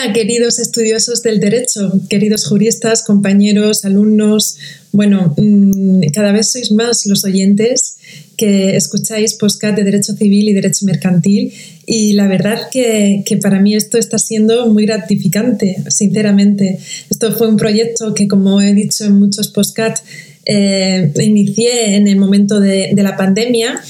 [0.00, 4.56] Hola, queridos estudiosos del derecho, queridos juristas, compañeros, alumnos.
[4.92, 7.96] Bueno, mm, cada vez sois más los oyentes
[8.36, 11.52] que escucháis podcast de Derecho Civil y Derecho Mercantil
[11.84, 16.78] y la verdad que, para mí esto está siendo muy gratificante, sinceramente.
[17.10, 20.04] Esto fue un proyecto que, como he dicho en muchos podcasts,
[20.44, 23.82] eh, inicié en el momento de, de la pandemia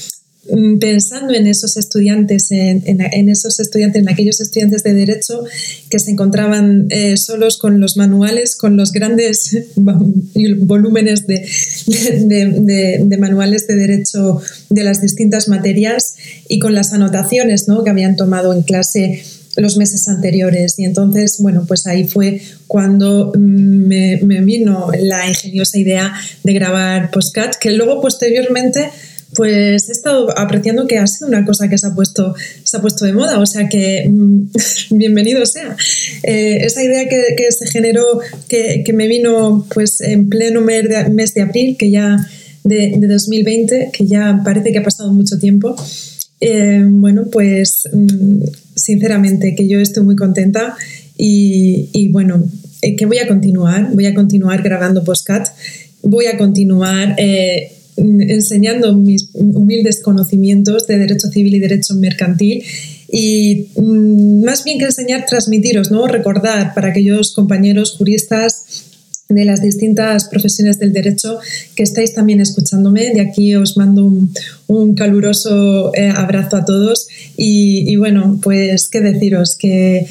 [0.79, 5.43] pensando en esos estudiantes, en, esos estudiantes, en aquellos estudiantes de derecho
[5.89, 11.45] que se encontraban eh, solos con los manuales, con los grandes volúmenes de,
[12.25, 16.15] de, manuales de derecho de las distintas materias
[16.47, 17.83] y con las anotaciones ¿no?
[17.83, 19.21] que habían tomado en clase
[19.57, 20.79] los meses anteriores.
[20.79, 26.53] Y entonces, bueno, pues ahí fue cuando mm, me, me vino la ingeniosa idea de
[26.53, 28.89] grabar postcat, que luego posteriormente
[29.35, 32.81] pues he estado apreciando que ha sido una cosa que se ha puesto, se ha
[32.81, 34.49] puesto de moda, o sea que mm,
[34.91, 35.75] bienvenido sea.
[36.23, 38.03] Eh, esa idea que, se generó,
[38.47, 42.27] que, me vino pues en pleno mes de, mes de abril, que ya
[42.63, 45.75] de, 2020, que ya parece que ha pasado mucho tiempo,
[46.41, 48.41] eh, bueno, pues mm,
[48.75, 50.75] sinceramente que yo estoy muy contenta
[51.17, 52.45] y, bueno,
[52.81, 55.49] eh, que voy a continuar, voy a continuar grabando postcat,
[56.01, 57.15] voy a continuar
[57.99, 62.63] enseñando mis humildes conocimientos de derecho civil y derecho mercantil
[63.11, 66.07] y mm, más bien que enseñar, transmitiros, ¿no?
[66.07, 68.85] recordar para aquellos compañeros juristas
[69.29, 71.39] de las distintas profesiones del derecho
[71.75, 73.13] que estáis también escuchándome.
[73.13, 74.11] De aquí os mando
[74.67, 80.07] un, caluroso eh, abrazo a todos y, bueno, pues qué deciros que,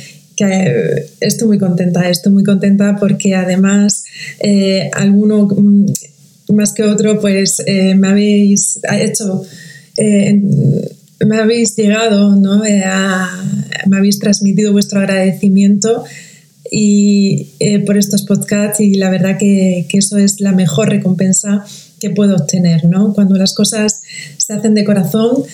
[1.18, 4.04] estoy muy contenta, estoy muy contenta porque además
[4.38, 5.86] eh, alguno mm,
[6.52, 9.42] más que otro, pues eh, me habéis hecho,
[9.96, 10.40] eh,
[11.26, 12.64] me habéis llegado, ¿no?
[12.64, 12.82] Eh,
[13.86, 16.04] me habéis transmitido vuestro agradecimiento
[16.70, 17.48] y
[17.86, 21.64] por estos podcasts y la verdad que, que, eso es la mejor recompensa
[21.98, 23.14] que puedo obtener, ¿no?
[23.14, 24.02] Cuando las cosas
[24.36, 25.44] se hacen de corazón,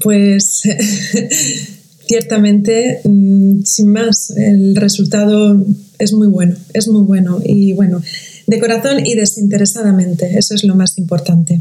[0.00, 0.62] pues
[2.06, 5.64] ciertamente, mm, sin más, el resultado
[5.98, 8.02] es muy bueno, es muy bueno y bueno
[8.46, 10.38] de corazón y desinteresadamente.
[10.38, 11.60] Eso es lo más importante.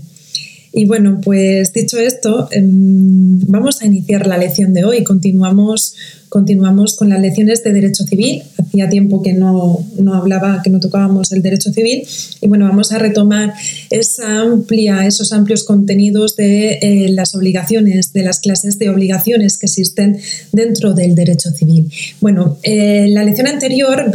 [0.76, 5.04] Y bueno, pues dicho esto, em, vamos a iniciar la lección de hoy.
[5.04, 5.94] Continuamos,
[6.30, 8.42] continuamos con las lecciones de Derecho Civil.
[8.58, 12.08] Hacía tiempo que no, no hablaba, que no tocábamos el Derecho Civil.
[12.42, 13.54] Y bueno, vamos a retomar
[13.92, 19.68] esa amplia, esos amplios contenidos de eh, las obligaciones, de las clases de obligaciones que
[19.68, 20.18] existen
[20.52, 21.92] dentro del Derecho Civil.
[22.20, 24.10] Bueno, eh, la lección anterior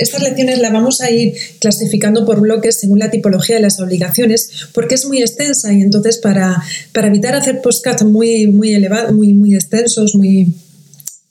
[0.00, 4.68] estas lecciones las vamos a ir clasificando por bloques según la tipología de las obligaciones,
[4.72, 6.62] porque es muy extensa y entonces para,
[6.92, 10.52] para evitar hacer postcats muy, muy elevados, muy, muy extensos, muy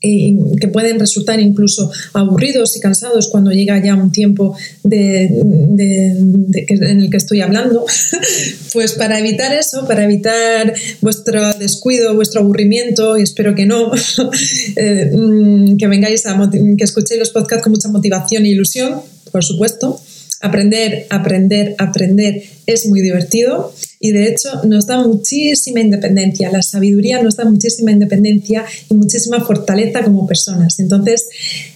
[0.02, 7.10] que pueden resultar incluso aburridos y cansados cuando llega ya un tiempo de, en el
[7.10, 7.86] que estoy hablando,
[8.74, 13.92] pues para evitar eso, para evitar vuestro descuido, vuestro aburrimiento, y espero que no,
[14.78, 19.02] eh, mm, que vengáis a que escuchéis los podcasts con mucha motivación e ilusión,
[19.32, 20.00] por supuesto.
[20.42, 26.50] Aprender, aprender, aprender es muy divertido y de hecho nos da muchísima independencia.
[26.50, 30.80] La sabiduría nos da muchísima independencia y muchísima fortaleza como personas.
[30.80, 31.28] Entonces,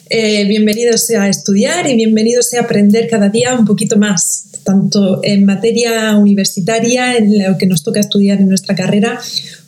[0.09, 4.45] eh, bienvenido sea a estudiar y bienvenido sea a aprender cada día un poquito más,
[4.63, 9.19] tanto en materia universitaria, en lo que nos toca estudiar en nuestra carrera,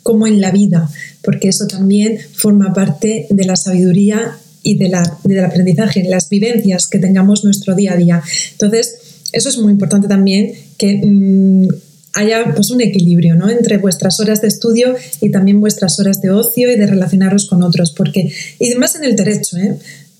[0.02, 0.88] como en la vida,
[1.22, 6.88] porque eso también forma parte de la sabiduría y de la, del aprendizaje, las vivencias
[6.88, 8.22] que tengamos nuestro día a día.
[8.50, 8.96] Entonces,
[9.32, 11.68] eso es muy importante también que mm,
[12.14, 13.48] haya pues, un equilibrio ¿no?
[13.48, 17.62] entre vuestras horas de estudio y también vuestras horas de ocio y de relacionaros con
[17.62, 17.92] otros.
[17.92, 19.76] Porque, y además en el derecho, ¿eh?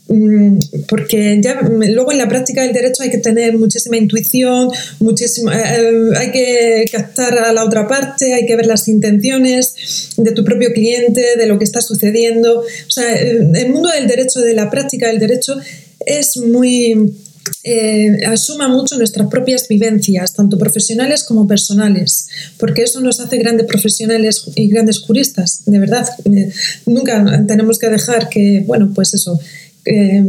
[0.08, 0.58] Mm,
[0.88, 4.69] porque ya luego en la práctica del derecho hay que tener muchísima intuición,
[5.00, 10.12] muchísima, eh, eh, hay que captar a la otra parte, hay que ver las intenciones
[10.17, 12.61] de tu propio cliente, de lo que está sucediendo.
[12.61, 15.56] O sea, el mundo del derecho, de la práctica del derecho,
[16.05, 17.14] es muy
[17.69, 23.67] eh, asuma mucho nuestras propias vivencias, tanto profesionales como personales, porque eso nos hace grandes
[23.67, 26.06] profesionales y grandes juristas, de verdad.
[26.32, 26.53] Eh,
[26.87, 29.41] nunca tenemos que dejar que, bueno, pues eso,
[29.86, 30.22] eh,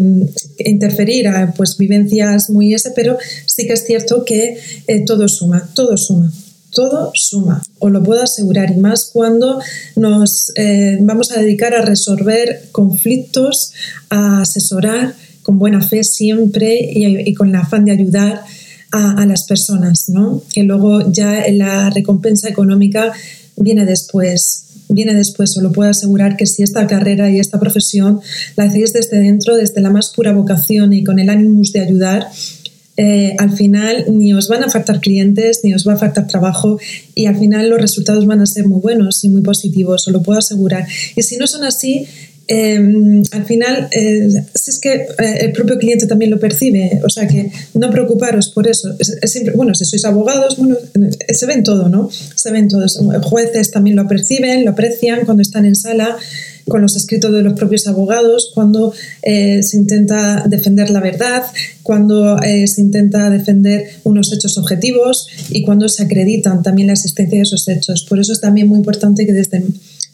[0.59, 4.57] interferir a pues, vivencias muy ese, pero sí que es cierto que
[5.05, 6.31] todo suma, todo suma.
[6.69, 9.59] Todo suma, os lo puedo asegurar, y más cuando
[9.95, 10.51] nos
[10.99, 13.71] vamos a dedicar a resolver conflictos,
[14.09, 15.15] a asesorar,
[15.47, 18.43] con buena fe siempre y, con el afán de ayudar
[18.91, 20.41] a, las personas, ¿no?
[20.53, 23.13] que luego ya la recompensa económica
[23.55, 24.65] viene después.
[24.89, 25.55] Viene después.
[25.57, 28.21] Os lo puedo asegurar que si esta carrera y esta profesión
[28.55, 32.27] la hacéis desde dentro, desde la más pura vocación y con el ánimo de ayudar,
[32.99, 36.79] eh, al final ni os van a faltar clientes, ni os va a faltar trabajo
[37.13, 40.23] y al final los resultados van a ser muy buenos y muy positivos, os lo
[40.23, 40.87] puedo asegurar.
[41.15, 42.07] Y si no son así,
[42.47, 47.09] em, al final, eh, si es que eh, el propio cliente también lo percibe, o
[47.09, 48.95] sea que no preocuparos por eso.
[49.23, 50.75] siempre, bueno, si sois abogados, bueno,
[51.29, 52.09] se ven todo, ¿no?
[52.35, 52.99] Se ven todos.
[53.23, 56.17] Jueces también lo perciben, lo aprecian cuando están en sala
[56.67, 61.43] con los escritos de los propios abogados, cuando eh, se intenta defender la verdad,
[61.83, 67.37] cuando eh, se intenta defender unos hechos objetivos y cuando se acreditan también la existencia
[67.37, 68.03] de esos hechos.
[68.03, 69.63] Por eso es también muy importante que desde,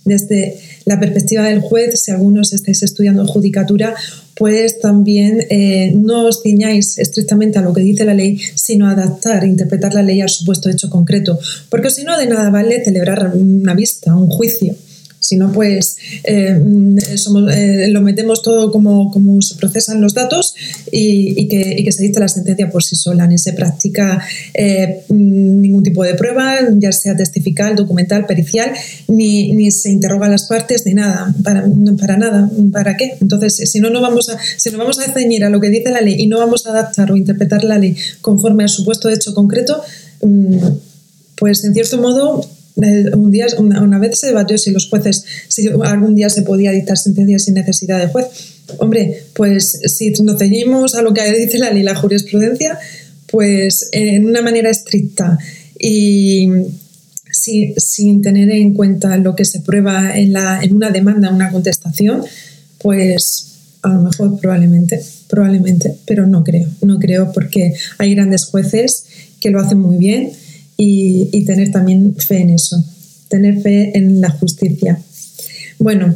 [0.05, 3.95] desde la perspectiva del juez, si algunos estáis estudiando judicatura,
[4.35, 9.45] pues también eh, no os ciñáis estrictamente a lo que dice la ley, sino adaptar,
[9.45, 11.37] interpretar la ley al supuesto hecho concreto.
[11.69, 14.75] Porque si no, de nada vale celebrar una vista, un juicio
[15.23, 20.53] si no, pues eh, eh, lo metemos todo como, como, se procesan los datos
[20.91, 23.25] y, que, se dicta la sentencia por sí sola.
[23.25, 24.21] Ni se practica
[24.53, 28.73] eh, ningún tipo de prueba, ya sea testifical, documental, pericial,
[29.07, 31.65] ni, se interroga a las partes, ni nada, para,
[31.97, 32.51] para nada.
[32.73, 33.13] ¿Para qué?
[33.21, 35.89] Entonces, si no, no vamos a, si no vamos a ceñir a lo que dice
[35.89, 39.33] la ley y no vamos a adaptar o interpretar la ley conforme al supuesto hecho
[39.33, 39.81] concreto,
[40.21, 40.57] mm,
[41.37, 46.15] pues en cierto modo un día, una, vez se debatió si los jueces, si algún
[46.15, 48.27] día se podía dictar sentencias sin necesidad de juez.
[48.79, 52.79] Hombre, pues si nos ceñimos a lo que dice la ley, la jurisprudencia,
[53.27, 55.37] pues en una manera estricta
[55.77, 56.47] y
[57.77, 62.23] sin tener en cuenta lo que se prueba en, la, en una demanda, una contestación,
[62.79, 63.47] pues
[63.81, 69.05] a lo mejor probablemente, probablemente, pero no creo, no creo porque hay grandes jueces
[69.39, 70.31] que lo hacen muy bien
[70.77, 72.83] y, tener también fe en eso,
[73.27, 74.99] tener fe en la justicia.
[75.79, 76.15] Bueno,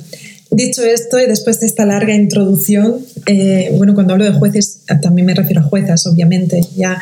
[0.49, 5.25] Dicho esto, y después de esta larga introducción, eh, bueno, cuando hablo de jueces, también
[5.25, 6.97] me refiero a juezas, obviamente, ya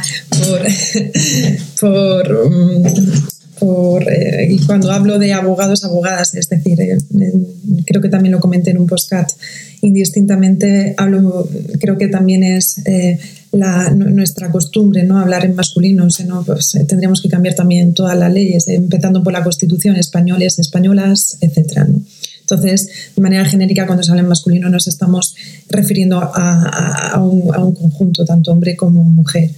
[1.80, 2.50] por.
[2.50, 2.84] mm,
[4.02, 6.98] eh, y cuando hablo de abogados, abogadas, es decir, eh,
[7.86, 9.32] creo que también lo comenté en un postcat,
[9.82, 11.48] indistintamente, hablo,
[11.80, 12.82] creo que también es
[13.96, 15.20] nuestra costumbre, ¿no?
[15.20, 16.44] Hablar en masculino, ¿no?
[16.44, 21.38] Pues, eh, tendríamos que cambiar también todas las leyes, empezando por la Constitución, españoles, españolas,
[21.42, 21.88] etcétera,
[22.42, 25.36] Entonces, de manera genérica, cuando se habla en masculino nos estamos
[25.70, 29.50] refiriendo a, un, conjunto, tanto hombre como mujer.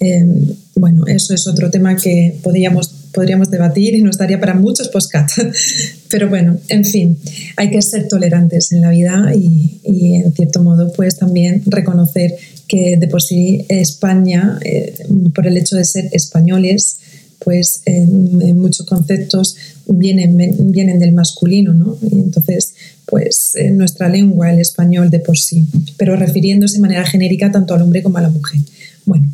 [0.00, 4.88] Em, bueno, eso es otro tema que podríamos, podríamos debatir y nos daría para muchos
[4.88, 5.42] podcasts.
[6.08, 7.18] Pero bueno, en fin,
[7.56, 12.36] hay que ser tolerantes en la vida y, y en cierto modo, pues también reconocer
[12.72, 14.94] que de por sí España, eh,
[15.34, 16.96] por el hecho de ser españoles,
[17.38, 19.56] pues en, muchos conceptos
[19.86, 20.36] vienen,
[20.72, 21.98] vienen del masculino, ¿no?
[22.00, 27.04] Y entonces, pues en nuestra lengua, el español de por sí, pero refiriéndose de manera
[27.04, 28.60] genérica tanto al hombre como a la mujer.
[29.04, 29.28] Bueno,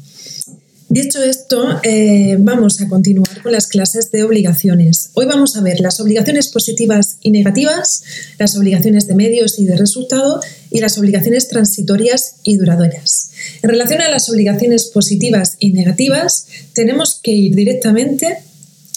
[0.91, 5.11] Dicho esto, eh, vamos a continuar con las clases de obligaciones.
[5.13, 8.05] Hoy vamos a ver las obligaciones positivas y negativas,
[8.39, 10.41] las obligaciones de medios y de resultado
[10.71, 13.33] y las obligaciones transitorias y duraderas.
[13.63, 18.39] En relación a las obligaciones positivas y negativas, tenemos que ir directamente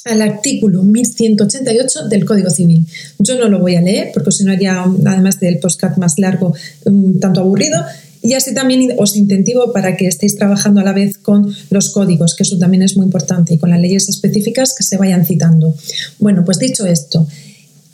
[0.06, 2.86] al artículo 1188 del Código Civil.
[3.20, 6.56] Yo no lo voy a leer porque si no haría, además del postcat más largo,
[6.86, 7.84] un tanto aburrido,
[8.24, 12.36] y así también os incentivo para que estéis trabajando a la vez con los códigos,
[12.36, 15.74] que eso también es muy importante, y con las leyes específicas que se vayan citando.
[16.20, 17.28] Bueno, pues dicho esto,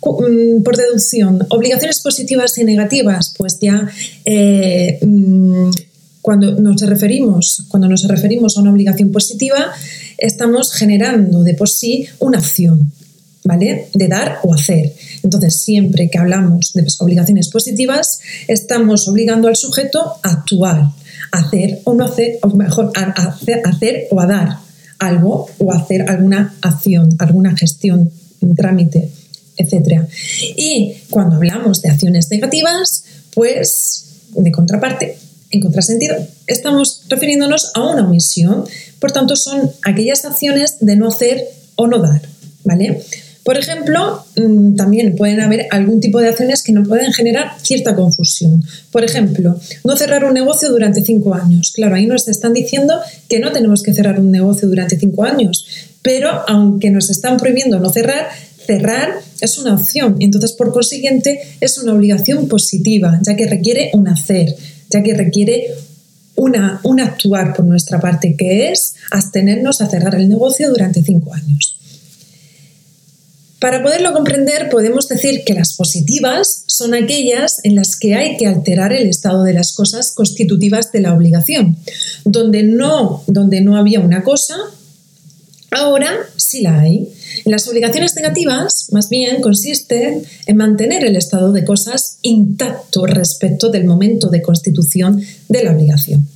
[0.03, 3.89] mm, por deducción, obligaciones positivas y negativas, pues ya
[4.25, 5.69] eh, mm,
[6.21, 9.71] cuando nos referimos, cuando nos referimos a una obligación positiva,
[10.17, 12.91] estamos generando de por sí una acción,
[13.45, 13.87] ¿vale?
[13.93, 14.93] De dar o hacer.
[15.27, 20.83] Entonces, siempre que hablamos de obligaciones positivas, estamos obligando al sujeto a actuar,
[21.33, 23.01] a hacer o no hacer, o mejor, a
[23.65, 24.59] hacer, o a dar
[24.99, 29.11] algo o hacer alguna acción, alguna gestión, un trámite,
[29.57, 30.07] etc.
[30.55, 33.03] Y cuando hablamos de acciones negativas,
[33.33, 35.17] pues de contraparte,
[35.51, 36.15] en contrasentido,
[36.47, 38.63] estamos refiriéndonos a una omisión.
[39.01, 41.43] Por tanto, son aquellas acciones de no hacer
[41.75, 42.21] o no dar.
[42.63, 43.01] ¿Vale?
[43.47, 47.95] Por ejemplo, mm, también pueden haber algún tipo de acciones que nos pueden generar cierta
[47.95, 48.61] confusión.
[48.91, 51.71] Por ejemplo, no cerrar un negocio durante cinco años.
[51.73, 52.99] Claro, ahí nos están diciendo
[53.29, 55.65] que no tenemos que cerrar un negocio durante cinco años,
[56.01, 58.27] pero aunque nos están prohibiendo no cerrar,
[58.65, 60.17] cerrar es una opción.
[60.19, 64.53] Entonces, por consiguiente, es una obligación positiva, ya que requiere un hacer,
[64.89, 65.67] ya que requiere
[66.35, 71.33] una, un actuar por nuestra parte, que es abstenernos a cerrar el negocio durante cinco
[71.33, 71.77] años.
[73.59, 78.45] Para poderlo comprender, podemos decir que las positivas son aquellas en las que hay que
[78.45, 81.75] alterar el estado de las cosas constitutivas de la obligación.
[82.23, 84.55] Donde no, donde no había una cosa,
[85.71, 87.09] ahora sí la hay.
[87.45, 93.85] Las obligaciones negativas, más bien, consisten en mantener el estado de cosas intacto respecto del
[93.85, 96.27] momento de constitución de la obligación.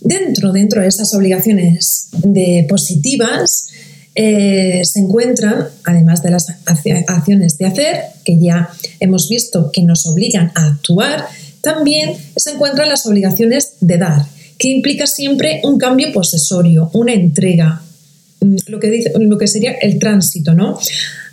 [0.00, 3.68] Dentro, dentro de esas obligaciones de positivas,
[4.14, 10.06] eh, se encuentran, además de las acciones de hacer, que ya hemos visto que nos
[10.06, 11.26] obligan a actuar,
[11.60, 14.26] también se encuentran las obligaciones de dar,
[14.58, 17.82] que implica siempre un cambio posesorio, una entrega,
[18.40, 20.78] mm, lo que, sería el tránsito, ¿no?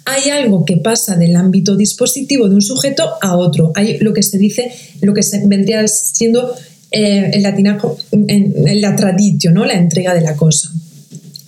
[0.05, 3.71] Hay algo que pasa del ámbito dispositivo de un sujeto a otro.
[3.75, 4.71] Hay lo que se dice,
[5.01, 6.55] lo que se vendría siendo
[6.89, 9.65] eh, el latinajo, en, la traditio, ¿no?
[9.65, 10.71] La entrega de la cosa.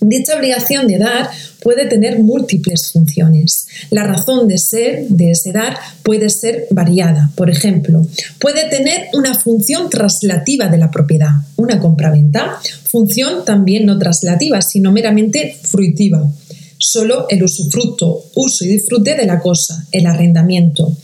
[0.06, 1.30] Dicha obligación de dar
[1.62, 3.66] puede tener múltiples funciones.
[3.90, 7.30] La razón de ser de ese dar puede ser variada.
[7.34, 8.06] Por ejemplo,
[8.38, 14.92] puede tener una función traslativa de la propiedad, una compraventa, función también no traslativa, sino
[14.92, 16.30] meramente fruitiva.
[16.76, 20.94] Solo el usufructo, uso y disfrute de la cosa, el arrendamiento.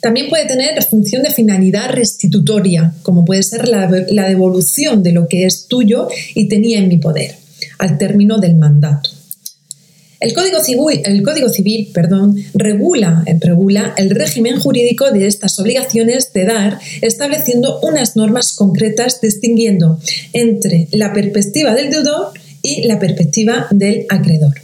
[0.00, 5.28] También puede tener función de finalidad restitutoria, como puede ser la, la devolución de lo
[5.28, 7.40] que es tuyo y tenía en mi poder
[7.80, 9.10] al término del mandato.
[10.20, 16.34] El Código Civil, el Código Civil perdón, regula, regula el régimen jurídico de estas obligaciones
[16.34, 19.98] de dar, estableciendo unas normas concretas distinguiendo
[20.34, 24.60] entre la perspectiva del deudor y la perspectiva del acreedor.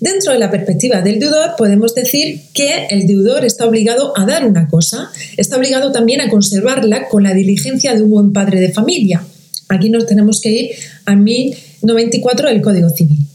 [0.00, 4.46] Dentro de la perspectiva del deudor podemos decir que el deudor está obligado a dar
[4.46, 8.72] una cosa, está obligado también a conservarla con la diligencia de un buen padre de
[8.72, 9.22] familia.
[9.70, 10.70] Aquí nos tenemos que ir
[11.10, 13.26] a mil 94 del Código Civil.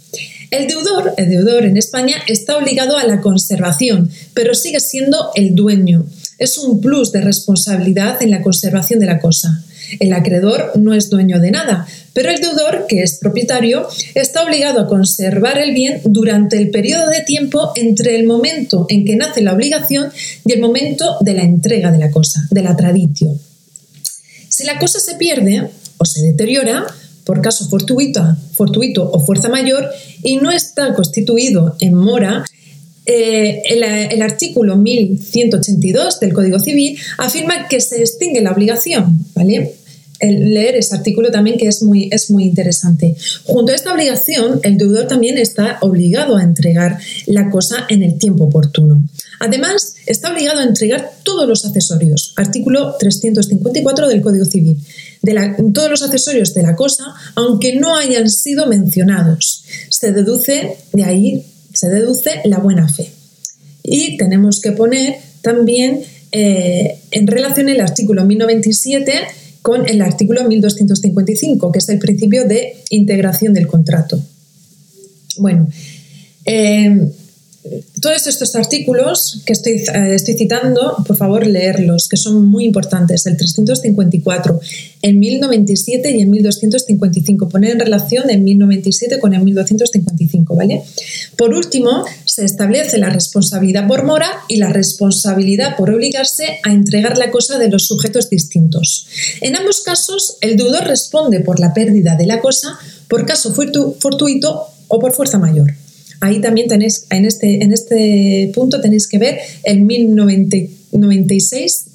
[0.51, 5.55] El deudor, el deudor en España está obligado a la conservación, pero sigue siendo el
[5.55, 6.05] dueño.
[6.37, 9.63] Es un plus de responsabilidad en la conservación de la cosa.
[9.99, 14.79] El acreedor no es dueño de nada, pero el deudor, que es propietario, está obligado
[14.79, 19.41] a conservar el bien durante el periodo de tiempo entre el momento en que nace
[19.41, 20.11] la obligación
[20.45, 23.35] y el momento de la entrega de la cosa, de la traditio.
[24.49, 26.85] Si la cosa se pierde o se deteriora,
[27.25, 28.21] por caso fortuito,
[28.53, 29.89] fortuito o fuerza mayor
[30.23, 32.45] y no está constituido en mora,
[33.07, 39.75] eh, el, artículo 1182 del Código Civil afirma que se extingue la obligación, ¿vale?
[40.21, 43.15] leer ese artículo también que es muy, es muy interesante.
[43.43, 48.17] Junto a esta obligación, el deudor también está obligado a entregar la cosa en el
[48.17, 49.03] tiempo oportuno.
[49.39, 54.77] Además, está obligado a entregar todos los accesorios, artículo 354 del Código Civil,
[55.25, 57.03] de todos los accesorios de la cosa,
[57.35, 59.65] aunque no hayan sido mencionados.
[59.89, 63.11] Se deduce de ahí, se deduce la buena fe.
[63.83, 66.01] Y tenemos que poner también
[66.31, 69.11] eh, en relación el artículo 1097
[69.61, 74.19] con el artículo 1255, que es el principio de integración del contrato.
[75.37, 75.67] Bueno,
[76.45, 77.11] eh,
[78.01, 83.25] todos estos artículos que estoy, eh, estoy, citando, por favor, leerlos, que son muy importantes.
[83.25, 84.59] El 354,
[85.01, 87.49] el 1097 y el 1255.
[87.49, 90.83] Poner en relación el 1097 con el 1255, ¿vale?
[91.37, 97.17] Por último, se establece la responsabilidad por mora y la responsabilidad por obligarse a entregar
[97.17, 99.07] la cosa de los sujetos distintos.
[99.41, 104.67] En ambos casos, el deudor responde por la pérdida de la cosa por caso fortuito
[104.87, 105.73] o por fuerza mayor.
[106.21, 111.85] Ahí también tenéis, en este, en este punto tenéis que ver el 1096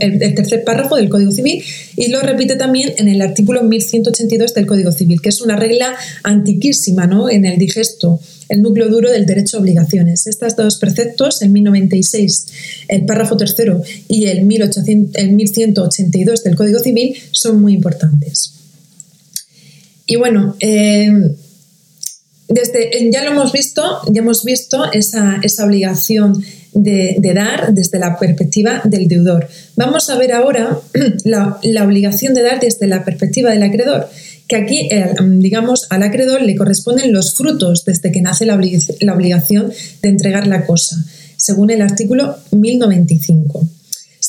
[0.00, 1.62] el, tercer párrafo del Código Civil
[1.96, 5.94] y lo repite también en el artículo 1182 del Código Civil, que es una regla
[6.22, 7.30] antiquísima ¿no?
[7.30, 10.26] en el digesto, el núcleo duro del derecho a obligaciones.
[10.26, 12.46] Estos dos preceptos, el 1096,
[12.88, 18.54] el párrafo tercero y el, 1800, el 1182 del Código Civil, son muy importantes.
[20.06, 21.36] Y bueno, eh,
[22.50, 28.82] desde, ya lo hemos visto, ya hemos visto esa, obligación de, dar desde la perspectiva
[28.84, 29.48] del deudor.
[29.76, 30.78] Vamos a ver ahora
[31.24, 34.08] la, obligación de dar desde la perspectiva del acreedor,
[34.48, 38.60] que aquí, eh, digamos, al acreedor le corresponden los frutos desde que nace la,
[39.00, 40.96] la obligación de entregar la cosa,
[41.36, 43.68] según el artículo 1095.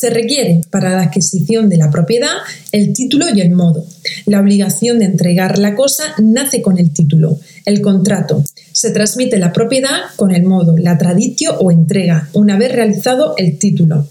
[0.02, 2.32] Se requiere para la adquisición de la propiedad
[2.72, 3.86] el título y el modo.
[4.26, 8.44] La obligación de entregar la cosa nace con el título, el contrato.
[8.72, 13.60] Se transmite la propiedad con el modo, la traditio o entrega, una vez realizado el
[13.60, 14.08] título.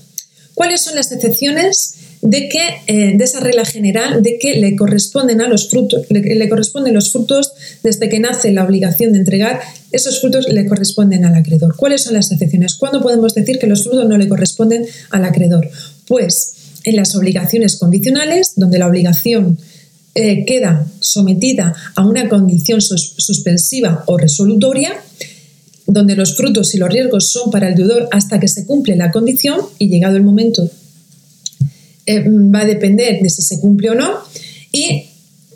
[0.54, 5.40] ¿Cuáles son las excepciones de que eh, de esa regla general de que le corresponden
[5.40, 7.52] a los frutos, le, corresponden los frutos
[7.82, 11.76] desde que nace la obligación de entregar, esos frutos le corresponden al acreedor.
[11.76, 12.74] ¿Cuáles son las excepciones?
[12.74, 15.70] ¿Cuándo podemos decir que los frutos no le corresponden al acreedor?
[16.06, 16.54] Pues
[16.84, 19.58] en las obligaciones condicionales, donde la obligación
[20.14, 24.92] eh, queda sometida a una condición suspensiva o resolutoria,
[25.92, 29.10] donde los frutos y los riesgos son para el deudor hasta que se cumple la
[29.10, 30.70] condición y llegado el momento
[32.06, 34.10] eh, va a depender de si se cumple o no.
[34.72, 35.06] Y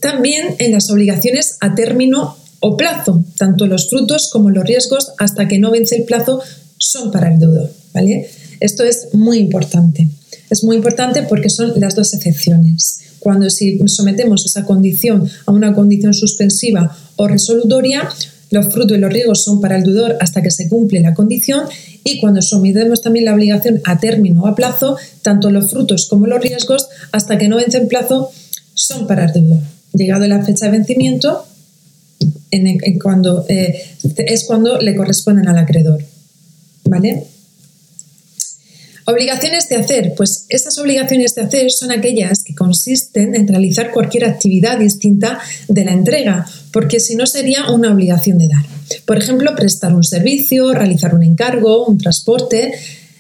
[0.01, 5.49] también en las obligaciones a término o plazo, tanto los frutos como los riesgos hasta
[5.49, 6.43] que no vence el plazo
[6.79, 7.71] son para el deudor.
[7.93, 8.29] ¿vale?
[8.61, 10.09] Esto es muy importante.
[10.51, 13.01] Es muy importante porque son las dos excepciones.
[13.19, 18.09] Cuando si sometemos esa condición a una condición suspensiva o resolutoria,
[18.51, 21.65] los frutos y los riesgos son para el deudor hasta que se cumple la condición
[22.05, 26.27] y cuando sometemos también la obligación a término o a plazo, tanto los frutos como
[26.27, 28.31] los riesgos hasta que no vence el plazo
[28.75, 29.61] son para el deudor.
[29.93, 31.47] Llegado la fecha de vencimiento,
[32.51, 33.83] en, cuando, eh,
[34.19, 36.03] es cuando le corresponden al acreedor.
[36.85, 37.25] ¿Vale?
[39.07, 40.15] Obligaciones de hacer.
[40.17, 45.85] Pues esas obligaciones de hacer son aquellas que consisten en realizar cualquier actividad distinta de
[45.85, 48.65] la entrega, porque si no sería una obligación de dar.
[49.07, 52.73] Por ejemplo, prestar un servicio, realizar un encargo, un transporte,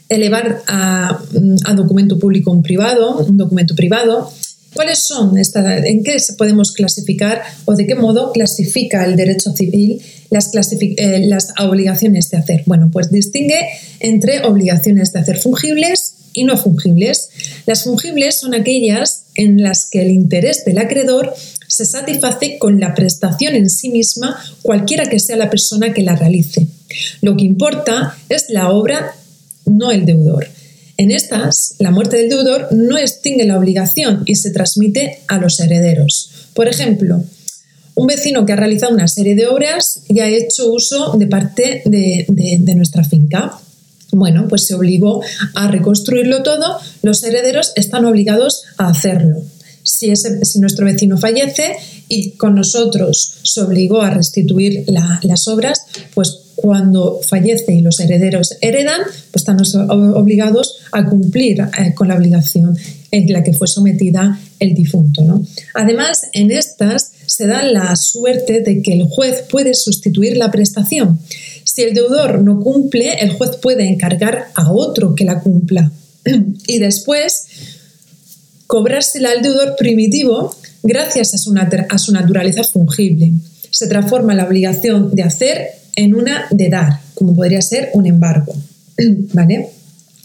[0.08, 1.20] elevar a,
[1.64, 4.30] a documento público un privado, un documento privado,
[4.74, 10.02] ¿Cuáles son estas, en qué podemos clasificar o de qué modo clasifica el derecho civil
[10.30, 12.62] las, eh, las obligaciones de hacer?
[12.66, 13.68] Bueno, pues distingue
[14.00, 17.30] entre obligaciones de hacer fungibles y no fungibles.
[17.66, 21.34] Las fungibles son aquellas en las que el interés del acreedor
[21.68, 26.16] se satisface con la prestación en sí misma, cualquiera que sea la persona que la
[26.16, 26.66] realice.
[27.20, 29.14] Lo que importa es la obra,
[29.64, 30.48] no el deudor.
[30.96, 35.58] En estas, la muerte del deudor no extingue la obligación y se transmite a los
[35.58, 36.30] herederos.
[36.54, 37.24] Por ejemplo,
[37.94, 41.82] un vecino que ha realizado una serie de obras y ha hecho uso de parte
[41.84, 43.58] de, nuestra finca.
[44.12, 45.22] Bueno, pues se obligó
[45.54, 49.42] a reconstruirlo todo, los herederos están obligados a hacerlo.
[49.82, 50.12] Si,
[50.60, 51.76] nuestro vecino fallece
[52.08, 54.84] y con nosotros se obligó a restituir
[55.22, 59.58] las obras, pues cuando fallece y los herederos heredan, pues están
[59.90, 62.76] obligados a cumplir eh, con la obligación
[63.10, 65.42] en la que fue sometida el difunto.
[65.74, 71.18] Además, en estas se da la suerte de que el juez puede sustituir la prestación.
[71.64, 75.90] Si el deudor no cumple, el juez puede encargar a otro que la cumpla
[76.66, 77.46] y después
[78.66, 81.54] cobrársela al deudor primitivo gracias a su,
[81.88, 83.32] a su naturaleza fungible.
[83.70, 88.54] Se transforma la obligación de hacer en una de dar, como podría ser un embargo.
[89.32, 89.70] ¿Vale?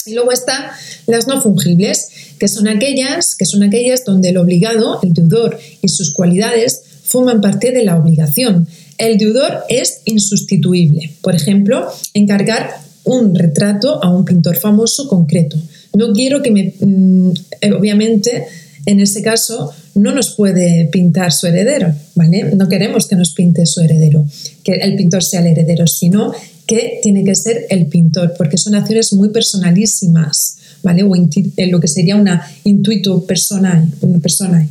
[0.06, 0.64] Y luego están
[1.08, 5.90] las no fungibles, que son aquellas, que son aquellas donde el obligado, el deudor y
[5.90, 8.68] sus cualidades forman parte de la obligación.
[8.98, 11.12] El deudor es insustituible.
[11.22, 15.58] Por ejemplo, encargar un retrato a un pintor famoso concreto.
[15.96, 17.32] No quiero que me, mm,
[17.78, 18.46] obviamente,
[18.90, 22.56] en ese caso no nos puede pintar su heredero, ¿vale?
[22.56, 24.26] No queremos que nos pinte su heredero,
[24.64, 26.34] que el pintor sea el heredero, sino
[26.66, 31.04] que tiene que ser el pintor, porque son acciones muy personalísimas, ¿vale?
[31.04, 34.68] O lo que sería una intuito personal, una persona.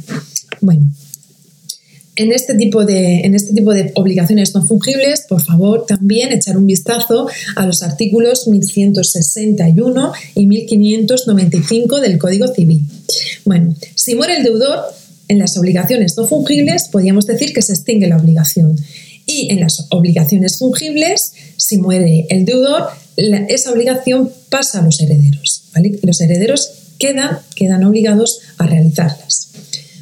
[0.60, 0.90] Bueno,
[2.18, 6.58] en este, tipo de, en este tipo de obligaciones no fungibles, por favor, también echar
[6.58, 12.84] un vistazo a los artículos 1161 y 1595 del Código Civil.
[13.44, 14.80] Bueno, si muere el deudor,
[15.28, 18.76] en las obligaciones no fungibles podríamos decir que se extingue la obligación.
[19.24, 25.64] Y en las obligaciones fungibles, si muere el deudor, esa obligación pasa a los herederos.
[26.02, 29.48] Los herederos quedan, quedan obligados a realizarlas.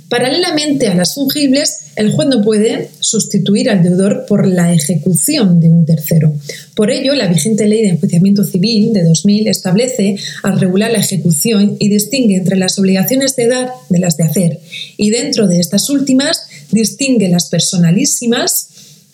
[0.09, 5.69] Paralelamente a las fungibles, el juez no puede sustituir al deudor por la ejecución de
[5.69, 6.33] un tercero.
[6.75, 11.77] Por ello, la vigente ley de enjuiciamiento civil de 2000 establece al regular la ejecución
[11.81, 14.61] y distingue entre las obligaciones de dar de las de hacer.
[14.97, 18.69] Y dentro de estas últimas, distingue las personalísimas,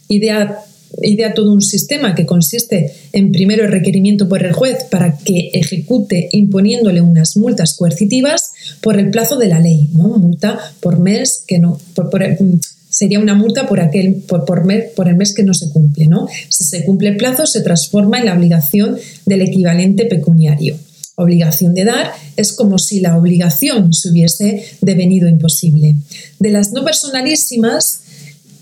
[0.09, 0.59] idea
[1.01, 5.51] idea todo un sistema que consiste en primero el requerimiento por el juez para que
[5.55, 10.09] ejecute imponiéndole unas multas coercitivas por el plazo de la ley, ¿no?
[10.09, 11.79] Multa por mes que no,
[12.93, 16.07] sería una multa por, aquel, por, por, mes, por el mes que no se cumple.
[16.07, 16.29] ¿no?
[16.51, 20.77] Si se cumple el plazo, se transforma en la obligación del equivalente pecuniario.
[21.17, 25.97] Obligación de dar es como si la obligación se hubiese devenido imposible.
[26.39, 28.03] De las no personalísimas,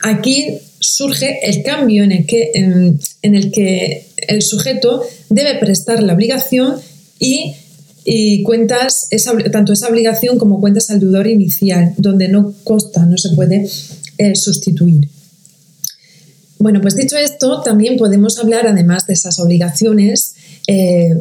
[0.01, 6.15] aquí surge el cambio en el que, en, el, que el sujeto debe prestar la
[6.15, 6.77] obligación
[7.19, 7.55] y
[8.05, 9.09] y cuentas
[9.53, 13.69] tanto esa obligación como cuentas al deudor inicial, donde no consta, no se puede
[14.19, 15.09] eh, sustituir.
[16.59, 20.35] Bueno, pues dicho esto, también podemos hablar, además de esas obligaciones
[20.67, 21.15] eh,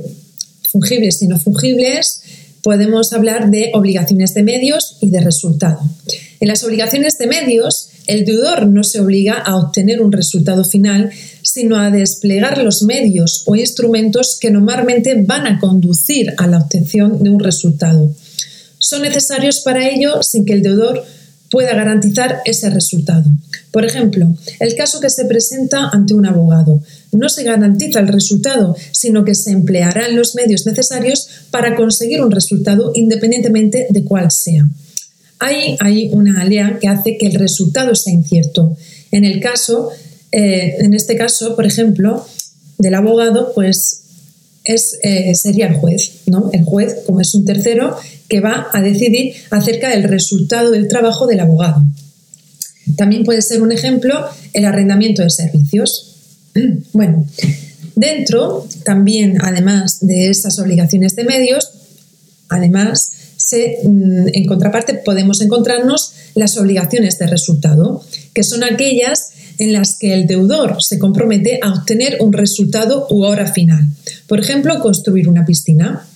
[0.70, 2.22] fungibles y no fungibles,
[2.62, 5.80] podemos hablar de obligaciones de medios y de resultado.
[6.40, 11.12] En las obligaciones de medios, el deudor no se obliga a obtener un resultado final,
[11.42, 17.22] sino a desplegar los medios o instrumentos que normalmente van a conducir a la obtención
[17.22, 18.14] de un resultado.
[18.78, 21.04] Son necesarios para ello sin que el deudor
[21.50, 23.30] pueda garantizar ese resultado.
[23.72, 26.82] Por ejemplo, el caso que se presenta ante un abogado.
[27.12, 32.32] No se garantiza el resultado, sino que se emplearán los medios necesarios para conseguir un
[32.32, 34.68] resultado independientemente de cuál sea.
[35.40, 38.76] Hay una alea que hace que el resultado sea incierto.
[39.12, 39.90] En el caso,
[40.32, 42.26] eh, en este caso, por ejemplo,
[42.78, 44.04] del abogado, pues
[44.64, 46.50] es, eh, sería el juez, ¿no?
[46.54, 47.98] El juez, como es un tercero,
[48.28, 51.84] que va a decidir acerca del resultado del trabajo del abogado.
[52.96, 56.16] También puede ser un ejemplo el arrendamiento de servicios.
[56.94, 57.26] Bueno,
[57.96, 61.72] dentro también, además de esas obligaciones de medios,
[62.50, 63.12] además,
[63.84, 70.14] mm, en contraparte podemos encontrarnos las obligaciones de resultado, que son aquellas en las que
[70.14, 73.88] el deudor se compromete a obtener un resultado u hora final.
[74.28, 76.08] Por ejemplo, construir una piscina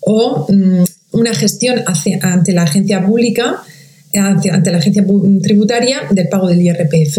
[0.00, 1.82] o mm, una gestión
[2.22, 3.62] ante la agencia pública
[4.18, 5.04] ante, la agencia
[5.42, 7.18] tributaria del pago del IRPF.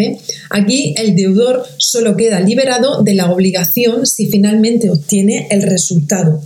[0.49, 6.41] Aquí el deudor solo queda liberado de la obligación si finalmente obtiene el resultado.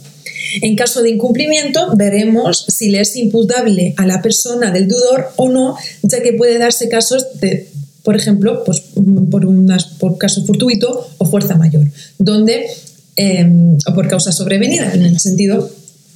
[0.62, 5.49] En caso de incumplimiento, veremos si le es imputable a la persona del deudor o
[5.49, 7.67] no, ya que puede darse casos de,
[8.04, 8.84] por ejemplo, pues,
[9.30, 9.47] por,
[9.99, 12.67] por caso fortuito o fuerza mayor, donde,
[13.15, 15.69] em, o por causa sobrevenida, en el sentido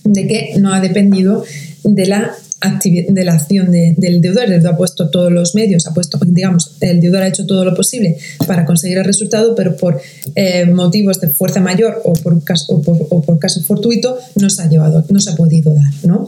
[0.03, 1.43] de que no ha dependido
[1.83, 4.45] de la, de la acción del deudor.
[4.45, 7.65] El deudor ha puesto todos los medios, ha puesto, digamos, el deudor ha hecho todo
[7.65, 10.01] lo posible para conseguir el resultado, pero por
[10.35, 14.69] eh, motivos de fuerza mayor o por, caso, o por, caso fortuito no se ha
[14.69, 16.27] llevado, no se ha podido dar, ¿no?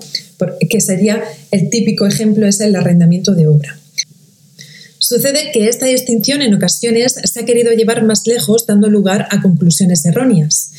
[0.69, 3.79] que sería el típico ejemplo es el arrendamiento de obra.
[4.99, 9.41] Sucede que esta distinción en ocasiones se ha querido llevar más lejos dando lugar a
[9.41, 10.71] conclusiones erróneas.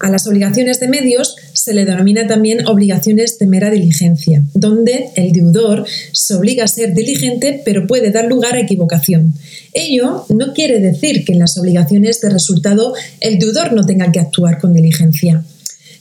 [0.00, 1.36] A las obligaciones de medios
[1.66, 6.94] se le denomina también obligaciones de mera diligencia, donde el deudor se obliga a ser
[6.94, 9.34] diligente pero puede dar lugar a equivocación.
[9.72, 14.20] Ello no quiere decir que en las obligaciones de resultado el deudor no tenga que
[14.20, 15.42] actuar con diligencia.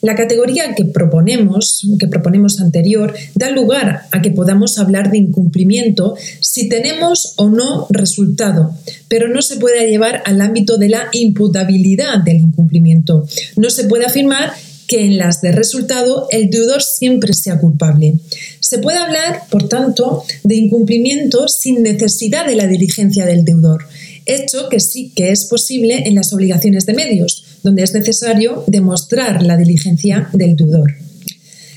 [0.02, 6.16] La categoría que proponemos, que proponemos anterior, da lugar a que podamos hablar de incumplimiento
[6.42, 8.76] si tenemos o no resultado,
[9.08, 13.26] pero no se puede llevar al ámbito de la imputabilidad del incumplimiento.
[13.56, 14.52] No se puede afirmar
[14.88, 18.16] que en las de resultado el deudor siempre sea culpable.
[18.60, 23.86] Se puede hablar, por tanto, de incumplimiento sin necesidad de la diligencia del deudor,
[24.26, 29.42] hecho que sí que es posible en las obligaciones de medios, donde es necesario demostrar
[29.44, 30.96] la diligencia del deudor.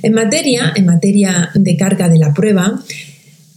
[0.02, 2.84] En materia, en materia de carga de la prueba,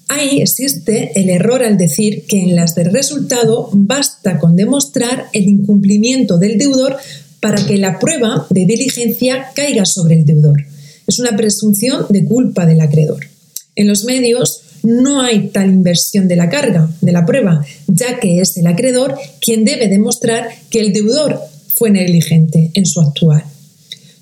[0.08, 5.44] ahí existe el error al decir que en las de resultado basta con demostrar el
[5.44, 6.98] incumplimiento del deudor
[7.42, 10.64] para que la prueba de diligencia caiga sobre el deudor.
[11.08, 13.28] Es una presunción de culpa del acreedor.
[13.76, 18.40] En los medios no hay tal inversión de la carga, de la prueba, ya que
[18.40, 23.44] es el acreedor quien debe demostrar que el deudor fue negligente en su actuar.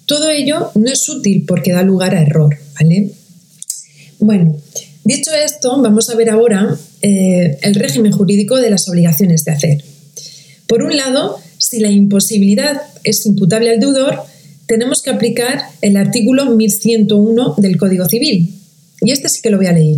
[0.06, 3.12] Todo ello no es útil porque da lugar a error, ¿vale?
[4.20, 4.58] Bueno,
[5.04, 9.84] dicho esto, vamos a ver ahora eh, el régimen jurídico de las obligaciones de hacer.
[10.68, 14.24] Por un lado, si la imposibilidad es imputable al deudor,
[14.66, 18.56] tenemos que aplicar el artículo 1101 del Código Civil.
[19.02, 19.98] Y este sí que lo voy a leer.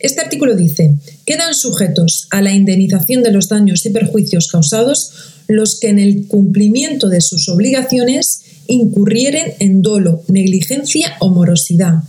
[0.00, 5.12] Este artículo dice, quedan sujetos a la indemnización de los daños y perjuicios causados
[5.46, 12.02] los que en el cumplimiento de sus obligaciones incurrieren en dolo, negligencia o morosidad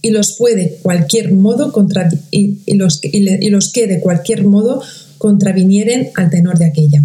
[0.00, 4.82] y los puede cualquier modo contra, y, los, y los que de cualquier modo
[5.18, 7.02] contravinieren al tenor de aquella.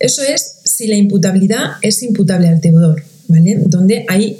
[0.00, 3.60] Eso es si la imputabilidad es imputable al deudor, ¿vale?
[3.66, 4.38] Donde hay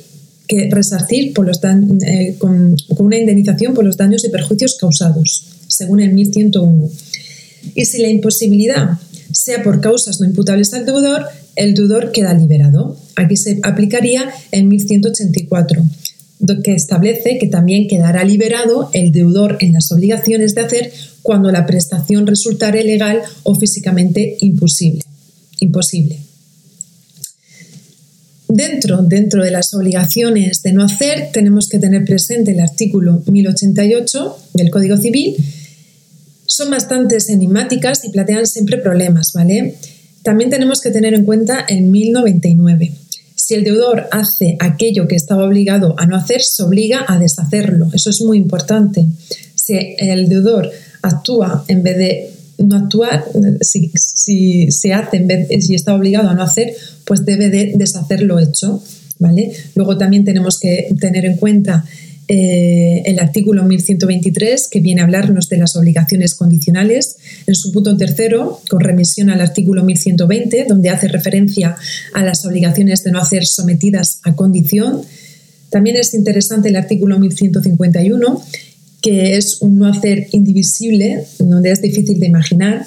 [0.49, 6.01] que resarcir por los eh, con, una indemnización por los daños y perjuicios causados, según
[6.01, 6.91] el 1101.
[7.75, 8.99] Y si la imposibilidad
[9.33, 12.97] sea por causas no imputables al deudor, el deudor queda liberado.
[13.17, 15.85] Aquí se aplicaría el 1184,
[16.65, 21.67] que establece que también quedará liberado el deudor en las obligaciones de hacer cuando la
[21.67, 25.03] prestación resultare legal o físicamente imposible
[25.61, 26.19] imposible.
[28.49, 34.37] Dentro, dentro de las obligaciones de no hacer, tenemos que tener presente el artículo 1088
[34.55, 35.37] del Código Civil.
[36.47, 39.77] Son bastante enigmáticas y plantean siempre problemas, ¿vale?
[40.25, 42.93] También tenemos que tener en cuenta el 1099.
[43.37, 47.89] Si el deudor hace aquello que estaba obligado a no hacer, se obliga a deshacerlo.
[47.95, 49.07] Eso es muy importante.
[49.55, 50.71] Si el deudor
[51.03, 53.25] actúa en vez de no actuar,
[53.61, 58.23] si, se hace en vez si está obligado a no hacer, pues debe de deshacer
[58.23, 58.83] lo hecho.
[59.19, 59.53] ¿vale?
[59.75, 61.85] Luego también tenemos que tener en cuenta
[62.33, 67.97] eh, el artículo 1123, que viene a hablarnos de las obligaciones condicionales, en su punto
[67.97, 71.77] tercero, con remisión al artículo 1120, donde hace referencia
[72.15, 75.03] a las obligaciones de no hacer sometidas a condición.
[75.71, 78.43] También es interesante el artículo 1151,
[79.01, 82.87] que es un no hacer indivisible, donde es difícil de imaginar.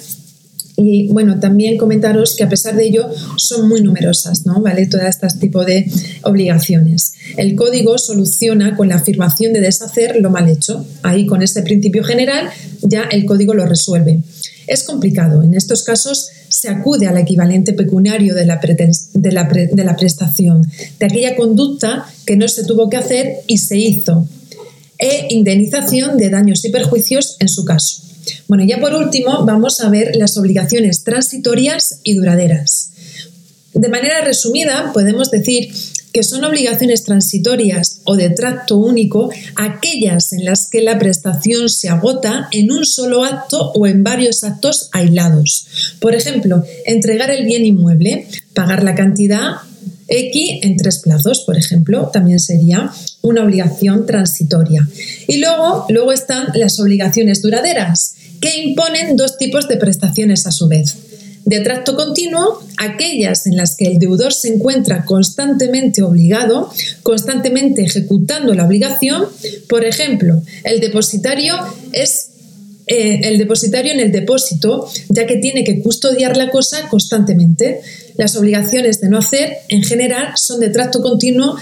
[0.76, 4.60] Y bueno, también comentaros que a pesar de ello son muy numerosas, ¿no?
[4.60, 4.86] ¿Vale?
[4.86, 5.88] Todas estas tipos de
[6.22, 7.12] obligaciones.
[7.36, 10.84] El código soluciona con la afirmación de deshacer lo mal hecho.
[11.02, 12.48] Ahí con ese principio general
[12.82, 14.20] ya el código lo resuelve.
[14.66, 15.42] Es complicado.
[15.42, 18.60] En estos casos se acude al equivalente pecuniario de la
[19.96, 20.62] prestación,
[20.98, 24.26] de aquella conducta que no se tuvo que hacer y se hizo,
[24.98, 28.02] e indemnización de daños y perjuicios en su caso.
[28.48, 32.90] Bueno, ya por último vamos a ver las obligaciones transitorias y duraderas.
[33.74, 35.68] De manera resumida, podemos decir
[36.12, 41.88] que son obligaciones transitorias o de tracto único aquellas en las que la prestación se
[41.88, 45.66] agota en un solo acto o en varios actos aislados.
[45.98, 49.56] Por ejemplo, entregar el bien inmueble, pagar la cantidad
[50.08, 52.90] X en tres plazos, por ejemplo, también sería
[53.22, 54.86] una obligación transitoria.
[55.28, 60.68] Y luego, luego están las obligaciones duraderas, que imponen dos tipos de prestaciones a su
[60.68, 60.96] vez.
[61.44, 66.70] De tracto continuo, aquellas en las que el deudor se encuentra constantemente obligado,
[67.02, 69.26] constantemente ejecutando la obligación.
[69.68, 71.54] Por ejemplo, el depositario
[71.92, 72.30] es
[72.86, 77.80] eh, el depositario en el depósito, ya que tiene que custodiar la cosa constantemente.
[78.16, 81.56] Las obligaciones de no hacer, en general, son de tracto continuo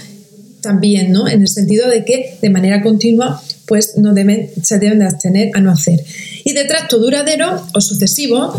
[0.61, 1.27] también, ¿no?
[1.27, 5.49] En el sentido de que de manera continua, pues no deben, se deben de abstener
[5.53, 6.03] a no hacer.
[6.43, 8.55] Y de tracto duradero o sucesivo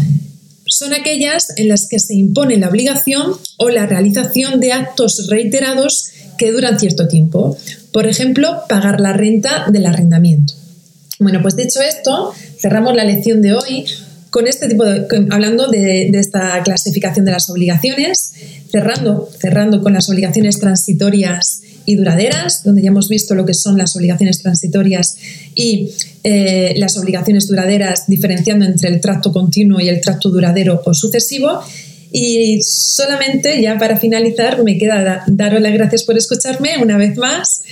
[0.67, 6.11] son aquellas en las que se impone la obligación o la realización de actos reiterados
[6.39, 7.57] que duran cierto tiempo.
[7.93, 10.55] Por ejemplo, pagar la renta del arrendamiento.
[11.21, 13.87] Bueno, pues dicho esto, cerramos la lección de hoy
[14.35, 18.33] con este tipo de, hablando de, esta clasificación de las obligaciones,
[18.69, 23.79] cerrando, cerrando con las obligaciones transitorias y duraderas, donde ya hemos visto lo que son
[23.79, 25.17] las obligaciones transitorias
[25.55, 25.93] y
[26.25, 31.61] eh, las obligaciones duraderas, diferenciando entre el tracto continuo y el tracto duradero o sucesivo.
[32.11, 37.63] Y solamente ya para finalizar me queda daros las gracias por escucharme una vez más,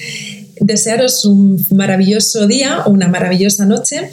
[0.61, 4.11] desearos un maravilloso día o una maravillosa noche,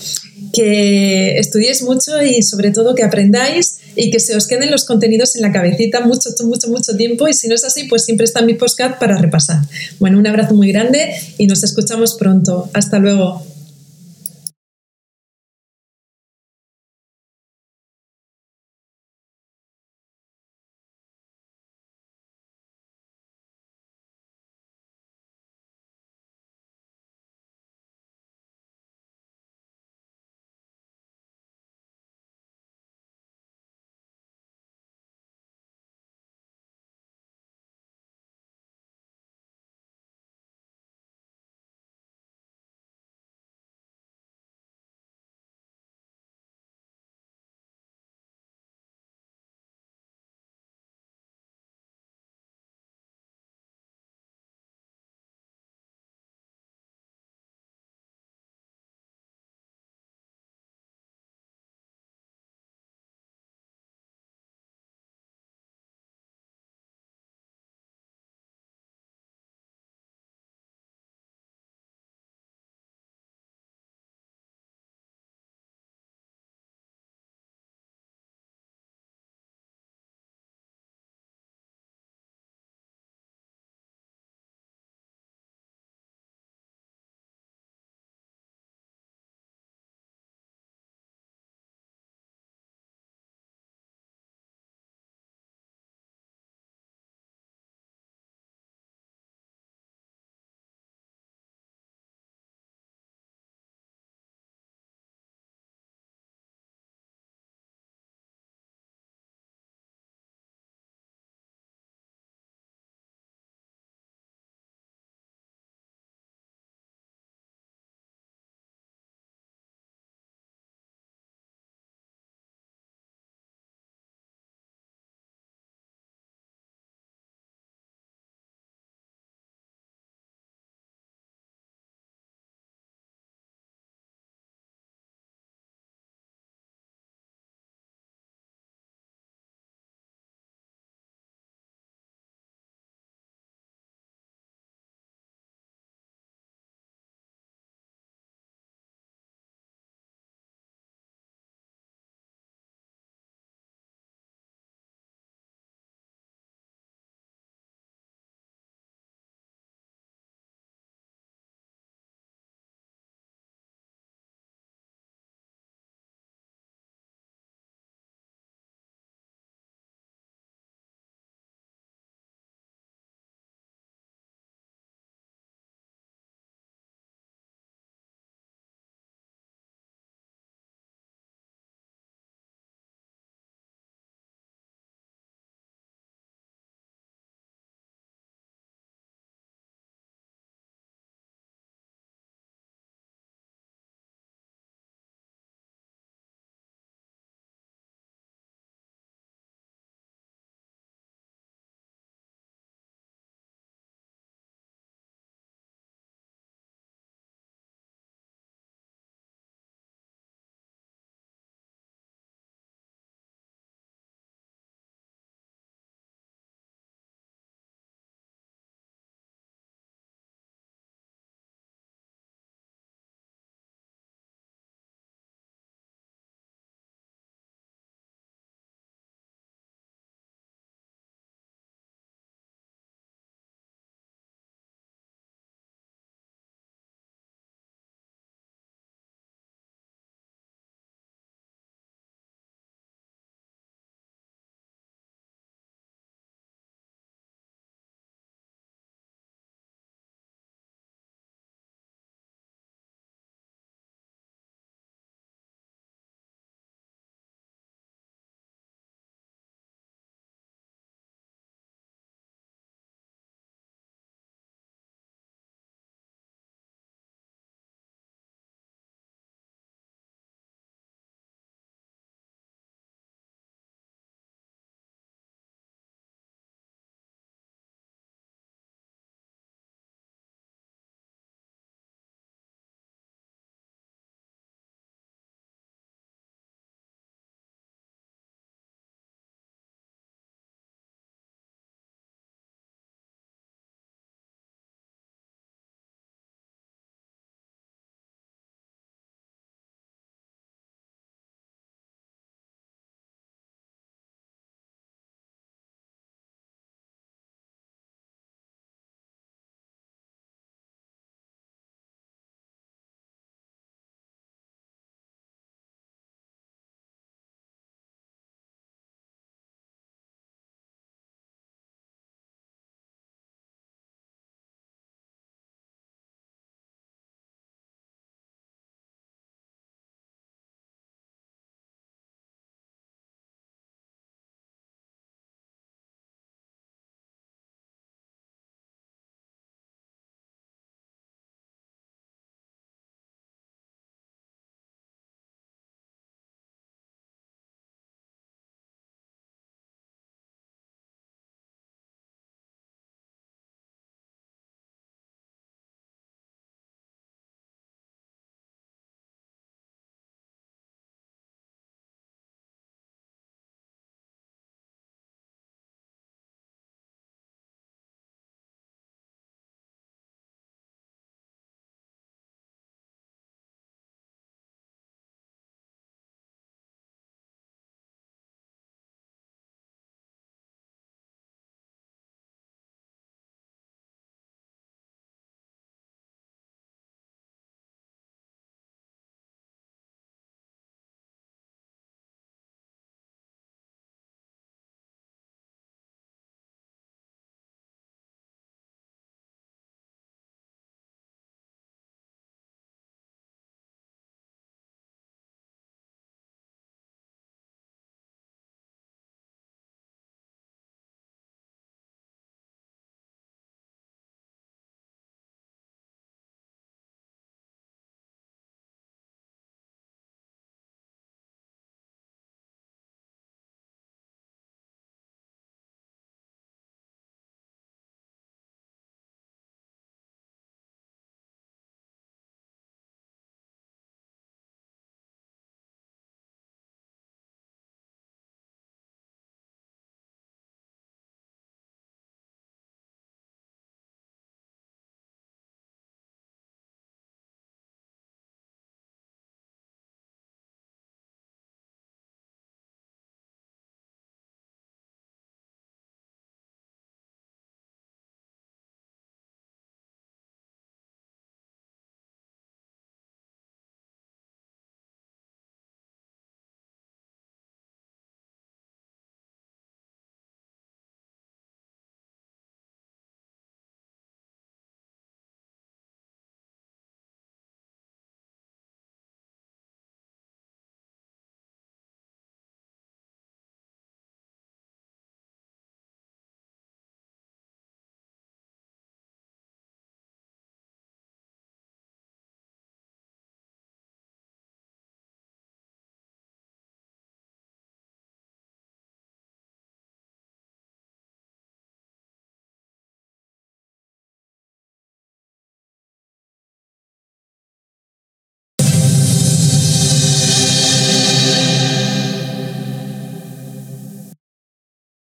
[0.53, 5.35] que estudiéis mucho y sobre todo que aprendáis y que se os queden los contenidos
[5.35, 8.41] en la cabecita mucho, mucho, mucho tiempo y si no es así, pues siempre está
[8.41, 9.61] mi postcard para repasar.
[9.99, 12.69] Bueno, un abrazo muy grande y nos escuchamos pronto.
[12.73, 13.48] Hasta luego.